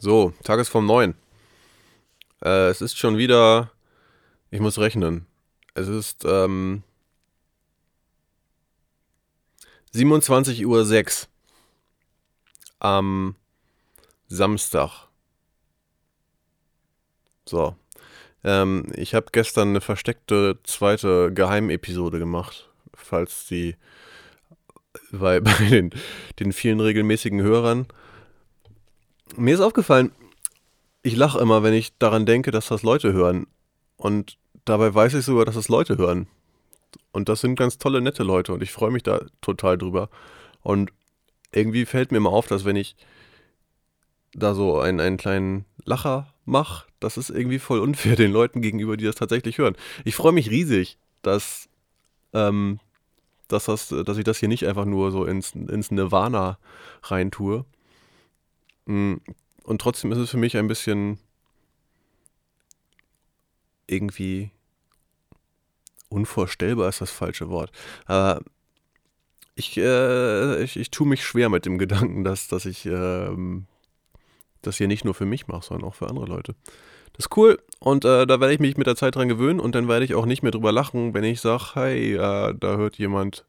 So, 0.00 0.32
Tagesform 0.44 0.86
9. 0.86 1.14
Äh, 2.44 2.68
es 2.68 2.80
ist 2.80 2.96
schon 2.96 3.18
wieder. 3.18 3.72
Ich 4.50 4.60
muss 4.60 4.78
rechnen. 4.78 5.26
Es 5.74 5.88
ist 5.88 6.24
ähm, 6.24 6.84
27.06 9.92 10.64
Uhr 10.66 11.28
am 12.78 13.34
Samstag. 14.28 15.08
So. 17.44 17.74
Ähm, 18.44 18.86
ich 18.94 19.16
habe 19.16 19.26
gestern 19.32 19.70
eine 19.70 19.80
versteckte 19.80 20.60
zweite 20.62 21.32
Geheimepisode 21.34 22.20
gemacht, 22.20 22.70
falls 22.94 23.46
die 23.48 23.74
bei, 25.10 25.40
bei 25.40 25.54
den, 25.68 25.90
den 26.38 26.52
vielen 26.52 26.78
regelmäßigen 26.78 27.42
Hörern. 27.42 27.88
Mir 29.38 29.54
ist 29.54 29.60
aufgefallen, 29.60 30.12
ich 31.02 31.16
lache 31.16 31.38
immer, 31.38 31.62
wenn 31.62 31.74
ich 31.74 31.96
daran 31.98 32.26
denke, 32.26 32.50
dass 32.50 32.68
das 32.68 32.82
Leute 32.82 33.12
hören. 33.12 33.46
Und 33.96 34.36
dabei 34.64 34.92
weiß 34.92 35.14
ich 35.14 35.24
sogar, 35.24 35.44
dass 35.44 35.54
das 35.54 35.68
Leute 35.68 35.96
hören. 35.96 36.26
Und 37.12 37.28
das 37.28 37.40
sind 37.40 37.56
ganz 37.56 37.78
tolle, 37.78 38.00
nette 38.00 38.22
Leute 38.22 38.52
und 38.52 38.62
ich 38.62 38.72
freue 38.72 38.90
mich 38.90 39.02
da 39.02 39.20
total 39.40 39.78
drüber. 39.78 40.08
Und 40.60 40.92
irgendwie 41.52 41.86
fällt 41.86 42.10
mir 42.12 42.18
immer 42.18 42.30
auf, 42.30 42.46
dass 42.46 42.64
wenn 42.64 42.76
ich 42.76 42.96
da 44.32 44.54
so 44.54 44.78
einen, 44.78 45.00
einen 45.00 45.16
kleinen 45.16 45.64
Lacher 45.84 46.34
mache, 46.44 46.86
das 47.00 47.16
ist 47.16 47.30
irgendwie 47.30 47.58
voll 47.58 47.80
unfair 47.80 48.16
den 48.16 48.32
Leuten 48.32 48.60
gegenüber, 48.60 48.96
die 48.96 49.04
das 49.04 49.16
tatsächlich 49.16 49.58
hören. 49.58 49.76
Ich 50.04 50.14
freue 50.14 50.32
mich 50.32 50.50
riesig, 50.50 50.98
dass, 51.22 51.68
ähm, 52.32 52.80
dass, 53.48 53.66
das, 53.66 53.88
dass 53.88 54.18
ich 54.18 54.24
das 54.24 54.38
hier 54.38 54.48
nicht 54.48 54.66
einfach 54.66 54.84
nur 54.84 55.10
so 55.10 55.24
ins, 55.24 55.52
ins 55.52 55.90
Nirvana 55.90 56.58
reintue. 57.02 57.64
Mm, 58.88 59.16
und 59.64 59.80
trotzdem 59.82 60.12
ist 60.12 60.18
es 60.18 60.30
für 60.30 60.38
mich 60.38 60.56
ein 60.56 60.66
bisschen 60.66 61.18
irgendwie 63.86 64.50
unvorstellbar 66.08 66.88
ist 66.88 67.02
das 67.02 67.10
falsche 67.10 67.50
Wort. 67.50 67.70
Aber 68.06 68.40
ich, 69.54 69.76
äh, 69.76 70.62
ich, 70.62 70.78
ich 70.78 70.90
tue 70.90 71.06
mich 71.06 71.22
schwer 71.22 71.50
mit 71.50 71.66
dem 71.66 71.76
Gedanken, 71.76 72.24
dass, 72.24 72.48
dass 72.48 72.64
ich 72.64 72.86
ähm, 72.86 73.66
das 74.62 74.78
hier 74.78 74.88
nicht 74.88 75.04
nur 75.04 75.14
für 75.14 75.26
mich 75.26 75.48
mache, 75.48 75.66
sondern 75.66 75.86
auch 75.86 75.94
für 75.94 76.08
andere 76.08 76.26
Leute. 76.26 76.54
Das 77.12 77.26
ist 77.26 77.36
cool 77.36 77.58
und 77.80 78.06
äh, 78.06 78.26
da 78.26 78.40
werde 78.40 78.54
ich 78.54 78.60
mich 78.60 78.78
mit 78.78 78.86
der 78.86 78.96
Zeit 78.96 79.16
dran 79.16 79.28
gewöhnen 79.28 79.60
und 79.60 79.74
dann 79.74 79.86
werde 79.88 80.06
ich 80.06 80.14
auch 80.14 80.26
nicht 80.26 80.42
mehr 80.42 80.52
drüber 80.52 80.72
lachen, 80.72 81.12
wenn 81.12 81.24
ich 81.24 81.42
sage, 81.42 81.74
hey, 81.74 82.14
äh, 82.14 82.54
da 82.58 82.76
hört 82.76 82.96
jemand 82.96 83.44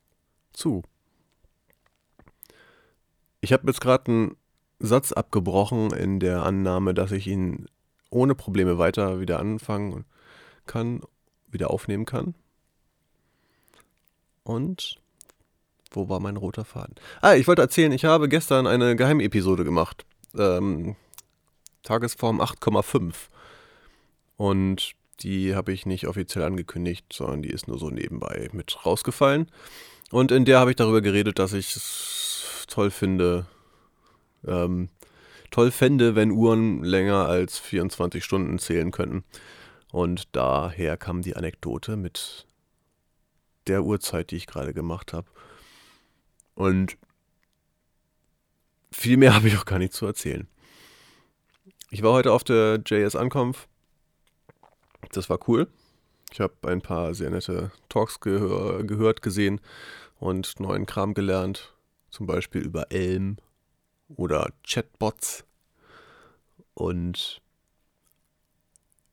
zu. 0.51 0.83
Ich 3.39 3.53
habe 3.53 3.67
jetzt 3.67 3.79
gerade 3.79 4.11
einen 4.11 4.35
Satz 4.79 5.11
abgebrochen 5.11 5.91
in 5.91 6.19
der 6.19 6.43
Annahme, 6.43 6.93
dass 6.93 7.11
ich 7.11 7.27
ihn 7.27 7.67
ohne 8.09 8.35
Probleme 8.35 8.77
weiter 8.77 9.19
wieder 9.19 9.39
anfangen 9.39 10.05
kann, 10.65 11.01
wieder 11.51 11.69
aufnehmen 11.69 12.05
kann. 12.05 12.33
Und 14.43 14.99
wo 15.91 16.09
war 16.09 16.19
mein 16.19 16.37
roter 16.37 16.65
Faden? 16.65 16.95
Ah, 17.21 17.35
ich 17.35 17.47
wollte 17.47 17.61
erzählen, 17.61 17.91
ich 17.91 18.05
habe 18.05 18.29
gestern 18.29 18.67
eine 18.67 18.95
Geheimepisode 18.95 19.63
gemacht. 19.63 20.05
Ähm, 20.37 20.95
Tagesform 21.83 22.41
8,5. 22.41 23.13
Und 24.37 24.93
die 25.21 25.55
habe 25.55 25.73
ich 25.73 25.85
nicht 25.85 26.07
offiziell 26.07 26.45
angekündigt, 26.45 27.05
sondern 27.11 27.41
die 27.41 27.49
ist 27.49 27.67
nur 27.67 27.77
so 27.77 27.89
nebenbei 27.89 28.49
mit 28.53 28.85
rausgefallen. 28.85 29.47
Und 30.11 30.31
in 30.31 30.45
der 30.45 30.59
habe 30.59 30.71
ich 30.71 30.77
darüber 30.77 31.01
geredet, 31.01 31.39
dass 31.39 31.53
ich 31.53 31.75
es 31.75 32.65
toll 32.67 32.91
finde, 32.91 33.45
ähm, 34.49 34.89
toll 35.51 35.71
fände, 35.71 36.15
wenn 36.15 36.31
Uhren 36.31 36.83
länger 36.83 37.27
als 37.27 37.57
24 37.59 38.23
Stunden 38.23 38.59
zählen 38.59 38.91
könnten. 38.91 39.23
Und 39.91 40.35
daher 40.35 40.97
kam 40.97 41.21
die 41.21 41.35
Anekdote 41.35 41.95
mit 41.95 42.45
der 43.67 43.83
Uhrzeit, 43.83 44.31
die 44.31 44.35
ich 44.35 44.47
gerade 44.47 44.73
gemacht 44.73 45.13
habe. 45.13 45.27
Und 46.55 46.97
viel 48.91 49.17
mehr 49.17 49.33
habe 49.35 49.47
ich 49.47 49.57
auch 49.57 49.65
gar 49.65 49.79
nicht 49.79 49.93
zu 49.93 50.05
erzählen. 50.05 50.47
Ich 51.91 52.03
war 52.03 52.13
heute 52.13 52.33
auf 52.33 52.43
der 52.43 52.81
JS 52.85 53.15
Ankonf. 53.15 53.67
Das 55.11 55.29
war 55.29 55.39
cool. 55.47 55.67
Ich 56.31 56.39
habe 56.39 56.53
ein 56.67 56.81
paar 56.81 57.15
sehr 57.15 57.31
nette 57.31 57.71
Talks 57.89 58.19
gehör, 58.19 58.83
gehört, 58.83 59.23
gesehen 59.23 59.59
und 60.19 60.59
neuen 60.59 60.85
Kram 60.85 61.15
gelernt. 61.15 61.73
Zum 62.11 62.27
Beispiel 62.27 62.61
über 62.61 62.91
Elm 62.91 63.37
oder 64.15 64.51
Chatbots. 64.63 65.45
Und 66.73 67.41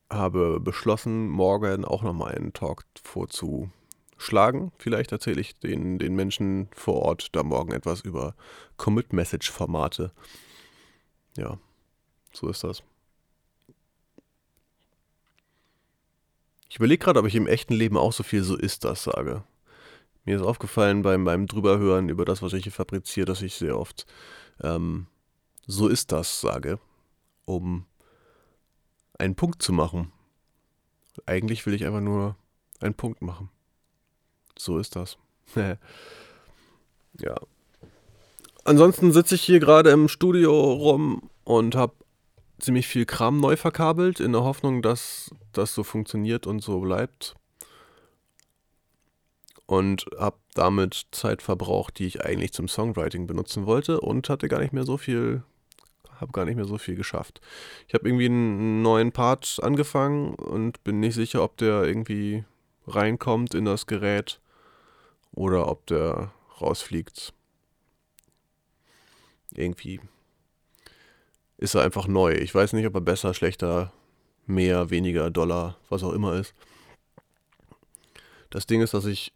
habe 0.09 0.59
beschlossen, 0.59 1.29
morgen 1.29 1.83
auch 1.83 2.01
nochmal 2.01 2.35
einen 2.35 2.53
Talk 2.53 2.85
vorzu 3.03 3.69
schlagen. 4.17 4.71
Vielleicht 4.77 5.11
erzähle 5.11 5.41
ich 5.41 5.59
den, 5.59 5.99
den 5.99 6.15
Menschen 6.15 6.69
vor 6.73 7.01
Ort 7.01 7.35
da 7.35 7.43
morgen 7.43 7.73
etwas 7.73 8.01
über 8.01 8.35
Commit-Message-Formate. 8.77 10.11
Ja, 11.35 11.57
so 12.33 12.49
ist 12.49 12.63
das. 12.63 12.83
Ich 16.69 16.77
überlege 16.77 17.03
gerade, 17.03 17.19
ob 17.19 17.27
ich 17.27 17.35
im 17.35 17.47
echten 17.47 17.73
Leben 17.73 17.97
auch 17.97 18.13
so 18.13 18.23
viel 18.23 18.43
so 18.43 18.55
ist 18.57 18.83
das 18.83 19.03
sage. 19.03 19.43
Mir 20.25 20.35
ist 20.35 20.43
aufgefallen 20.43 21.03
beim, 21.03 21.23
beim 21.23 21.47
Drüberhören 21.47 22.09
über 22.09 22.25
das, 22.25 22.41
was 22.41 22.53
ich 22.53 22.63
hier 22.63 22.73
fabriziere, 22.73 23.25
dass 23.25 23.41
ich 23.41 23.55
sehr 23.55 23.79
oft 23.79 24.05
ähm, 24.61 25.07
so 25.65 25.87
ist 25.87 26.11
das 26.11 26.41
sage, 26.41 26.79
um 27.45 27.85
einen 29.17 29.35
Punkt 29.35 29.61
zu 29.61 29.73
machen. 29.73 30.11
Eigentlich 31.25 31.65
will 31.65 31.73
ich 31.73 31.85
einfach 31.85 32.01
nur 32.01 32.35
einen 32.79 32.93
Punkt 32.93 33.21
machen. 33.21 33.49
So 34.57 34.77
ist 34.77 34.95
das. 34.95 35.17
ja. 35.55 37.35
Ansonsten 38.63 39.11
sitze 39.13 39.35
ich 39.35 39.43
hier 39.43 39.59
gerade 39.59 39.91
im 39.91 40.07
Studio 40.07 40.73
rum 40.73 41.29
und 41.43 41.75
habe 41.75 41.93
ziemlich 42.59 42.87
viel 42.87 43.05
Kram 43.05 43.39
neu 43.39 43.55
verkabelt, 43.55 44.19
in 44.19 44.33
der 44.33 44.43
Hoffnung, 44.43 44.81
dass 44.81 45.31
das 45.53 45.73
so 45.73 45.83
funktioniert 45.83 46.47
und 46.47 46.61
so 46.61 46.79
bleibt. 46.79 47.35
Und 49.67 50.05
habe 50.17 50.37
damit 50.53 51.07
Zeit 51.11 51.41
verbraucht, 51.41 51.99
die 51.99 52.07
ich 52.07 52.25
eigentlich 52.25 52.53
zum 52.53 52.67
Songwriting 52.67 53.27
benutzen 53.27 53.65
wollte 53.65 53.99
und 53.99 54.29
hatte 54.29 54.47
gar 54.47 54.59
nicht 54.59 54.73
mehr 54.73 54.85
so 54.85 54.97
viel, 54.97 55.43
habe 56.19 56.31
gar 56.31 56.45
nicht 56.45 56.55
mehr 56.55 56.65
so 56.65 56.77
viel 56.77 56.95
geschafft. 56.95 57.41
Ich 57.87 57.93
habe 57.93 58.07
irgendwie 58.07 58.27
einen 58.27 58.81
neuen 58.81 59.11
Part 59.11 59.59
angefangen 59.61 60.35
und 60.35 60.83
bin 60.85 61.01
nicht 61.01 61.15
sicher, 61.15 61.43
ob 61.43 61.57
der 61.57 61.83
irgendwie 61.83 62.45
reinkommt 62.87 63.53
in 63.53 63.65
das 63.65 63.85
Gerät 63.85 64.39
oder 65.33 65.67
ob 65.67 65.85
der 65.87 66.31
rausfliegt. 66.61 67.33
Irgendwie 69.53 69.99
ist 71.57 71.75
er 71.75 71.83
einfach 71.83 72.07
neu. 72.07 72.33
Ich 72.33 72.53
weiß 72.55 72.73
nicht, 72.73 72.85
ob 72.85 72.95
er 72.95 73.01
besser, 73.01 73.33
schlechter, 73.33 73.91
mehr, 74.45 74.89
weniger, 74.89 75.29
Dollar, 75.29 75.77
was 75.89 76.03
auch 76.03 76.13
immer 76.13 76.35
ist. 76.35 76.53
Das 78.49 78.65
Ding 78.65 78.81
ist, 78.81 78.93
dass 78.93 79.05
ich 79.05 79.33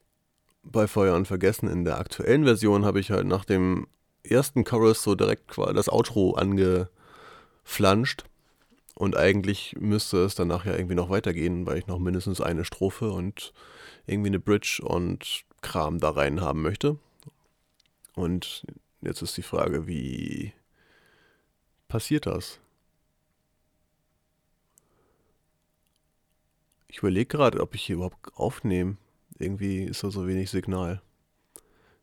bei 0.64 0.88
Feuer 0.88 1.16
und 1.16 1.28
Vergessen 1.28 1.70
in 1.70 1.86
der 1.86 2.00
aktuellen 2.00 2.44
Version 2.46 2.86
habe 2.86 3.00
ich 3.00 3.12
halt 3.12 3.26
nach 3.26 3.46
dem 3.46 3.88
ersten 4.24 4.64
Chorus 4.64 5.04
so 5.04 5.16
direkt 5.16 5.58
das 5.58 5.90
Outro 5.90 6.34
angeflanscht. 6.34 8.24
Und 8.96 9.18
eigentlich 9.18 9.76
müsste 9.80 10.24
es 10.24 10.36
danach 10.36 10.66
ja 10.66 10.76
irgendwie 10.76 10.96
noch 10.96 11.10
weitergehen, 11.10 11.66
weil 11.66 11.80
ich 11.80 11.88
noch 11.88 11.98
mindestens 11.98 12.42
eine 12.42 12.66
Strophe 12.66 13.12
und 13.12 13.54
irgendwie 14.06 14.30
eine 14.30 14.40
Bridge 14.40 14.82
und 14.84 15.44
Kram 15.62 16.00
da 16.00 16.12
rein 16.12 16.42
haben 16.42 16.62
möchte. 16.62 16.98
Und 18.14 18.64
jetzt 19.02 19.22
ist 19.22 19.38
die 19.38 19.42
Frage, 19.42 19.88
wie 19.88 20.54
passiert 21.88 22.26
das? 22.26 22.60
Ich 26.88 27.00
überlege 27.00 27.26
gerade, 27.26 27.62
ob 27.62 27.74
ich 27.74 27.84
hier 27.84 27.96
überhaupt 27.96 28.35
aufnehme. 28.35 28.97
Irgendwie 29.41 29.84
ist 29.84 30.03
da 30.03 30.11
so 30.11 30.28
wenig 30.28 30.49
Signal. 30.49 31.02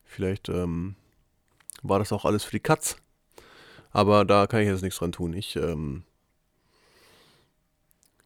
Vielleicht 0.05 0.49
ähm, 0.49 0.97
war 1.83 1.99
das 1.99 2.13
auch 2.13 2.25
alles 2.25 2.45
für 2.45 2.53
die 2.53 2.61
Katz. 2.61 2.97
Aber 3.91 4.25
da 4.25 4.47
kann 4.47 4.61
ich 4.61 4.69
jetzt 4.69 4.83
nichts 4.83 4.99
dran 4.99 5.13
tun. 5.13 5.33
Ich, 5.33 5.57
ähm, 5.57 6.05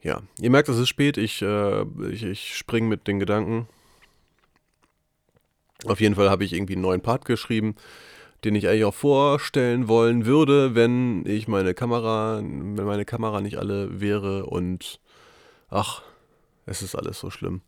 ja, 0.01 0.23
ihr 0.41 0.51
merkt, 0.51 0.69
es 0.69 0.79
ist 0.79 0.89
spät. 0.89 1.17
Ich, 1.17 1.43
äh, 1.43 1.83
ich, 2.11 2.23
ich 2.25 2.57
springe 2.57 2.89
mit 2.89 3.07
den 3.07 3.19
Gedanken. 3.19 3.69
Auf 5.85 6.01
jeden 6.01 6.15
Fall 6.15 6.31
habe 6.31 6.45
ich 6.45 6.53
irgendwie 6.53 6.75
einen 6.75 6.83
neuen 6.83 7.01
Part 7.01 7.25
geschrieben, 7.25 7.75
den 8.45 8.55
ich 8.55 8.69
eigentlich 8.69 8.85
auch 8.85 8.95
vorstellen 8.95 9.89
wollen 9.89 10.27
würde, 10.27 10.75
wenn 10.75 11.25
ich 11.27 11.49
meine 11.49 11.75
Kamera, 11.75 12.39
wenn 12.39 12.75
meine 12.85 13.05
Kamera 13.05 13.41
nicht 13.41 13.59
alle 13.59 14.01
wäre 14.01 14.47
und 14.47 15.01
ach, 15.71 16.03
es 16.67 16.83
ist 16.83 16.95
alles 16.95 17.19
so 17.19 17.31
schlimm. 17.31 17.63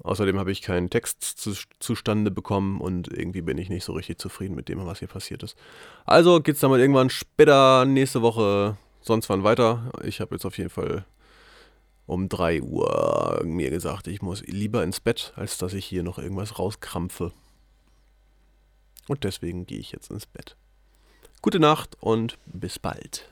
Außerdem 0.00 0.38
habe 0.38 0.50
ich 0.50 0.62
keinen 0.62 0.90
Text 0.90 1.22
zu, 1.22 1.52
zustande 1.78 2.30
bekommen 2.30 2.80
und 2.80 3.08
irgendwie 3.08 3.42
bin 3.42 3.58
ich 3.58 3.68
nicht 3.68 3.84
so 3.84 3.92
richtig 3.92 4.18
zufrieden 4.18 4.54
mit 4.54 4.68
dem, 4.68 4.84
was 4.84 4.98
hier 4.98 5.08
passiert 5.08 5.42
ist. 5.42 5.56
Also 6.04 6.40
geht 6.40 6.56
es 6.56 6.60
dann 6.60 6.70
mal 6.70 6.80
irgendwann 6.80 7.10
später 7.10 7.84
nächste 7.84 8.22
Woche 8.22 8.76
sonst 9.00 9.28
wann 9.28 9.44
weiter. 9.44 9.92
Ich 10.02 10.20
habe 10.20 10.34
jetzt 10.34 10.44
auf 10.44 10.58
jeden 10.58 10.70
Fall 10.70 11.04
um 12.06 12.28
3 12.28 12.62
Uhr 12.62 13.42
mir 13.44 13.70
gesagt, 13.70 14.06
ich 14.08 14.22
muss 14.22 14.42
lieber 14.42 14.82
ins 14.82 15.00
Bett, 15.00 15.32
als 15.36 15.58
dass 15.58 15.72
ich 15.72 15.86
hier 15.86 16.02
noch 16.02 16.18
irgendwas 16.18 16.58
rauskrampfe. 16.58 17.32
Und 19.08 19.24
deswegen 19.24 19.66
gehe 19.66 19.78
ich 19.78 19.92
jetzt 19.92 20.10
ins 20.10 20.26
Bett. 20.26 20.56
Gute 21.42 21.58
Nacht 21.58 21.96
und 22.00 22.38
bis 22.46 22.78
bald. 22.78 23.28